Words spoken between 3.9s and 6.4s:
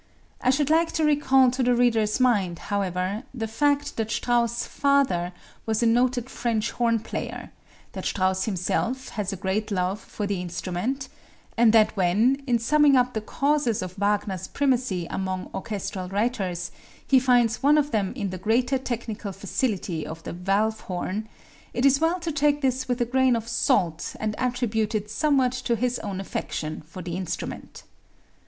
that Strauss' father was a noted